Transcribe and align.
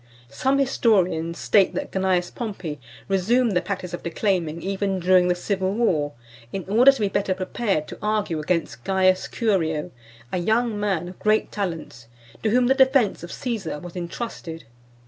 Some 0.31 0.57
historians 0.57 1.37
state 1.37 1.75
that 1.75 1.91
Cneius 1.91 2.31
Pompey 2.33 2.79
resumed 3.07 3.51
the 3.51 3.61
practice 3.61 3.93
of 3.93 4.01
declaiming 4.01 4.59
even 4.63 4.99
during 4.99 5.27
the 5.27 5.35
civil 5.35 5.73
war, 5.75 6.13
in 6.51 6.63
order 6.67 6.91
to 6.91 6.99
be 7.01 7.07
better 7.07 7.35
prepared 7.35 7.87
to 7.89 7.99
argue 8.01 8.39
against 8.39 8.83
Caius 8.83 9.27
Curio, 9.27 9.91
a 10.31 10.39
young 10.39 10.79
man 10.79 11.07
of 11.07 11.19
great 11.19 11.51
talents, 11.51 12.07
to 12.41 12.49
whom 12.49 12.65
the 12.65 12.73
defence 12.73 13.21
of 13.21 13.31
Caesar 13.31 13.77
was 13.77 13.95
entrusted. 13.95 14.63